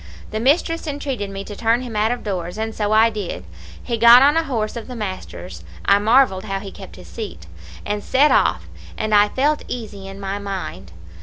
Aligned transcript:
The 0.31 0.39
mistress 0.39 0.87
entreated 0.87 1.29
me 1.29 1.43
to 1.43 1.55
turn 1.55 1.83
him 1.83 1.95
out 1.95 2.11
of 2.11 2.23
doors 2.23 2.57
and 2.57 2.73
so 2.73 2.91
I 2.91 3.11
did. 3.11 3.43
He 3.83 3.97
got 3.97 4.23
on 4.23 4.35
a 4.35 4.45
horse 4.45 4.75
of 4.75 4.87
the 4.87 4.95
master's 4.95 5.63
I 5.85 5.99
marvelled 5.99 6.45
how 6.45 6.59
he 6.59 6.71
kept 6.71 6.95
his 6.95 7.07
seat 7.07 7.45
and 7.85 8.03
set 8.03 8.31
off, 8.31 8.67
and 8.97 9.13
I 9.13 9.29
felt 9.29 9.63
easy 9.67 10.07
in 10.07 10.19
my 10.19 10.39
mind. 10.39 10.91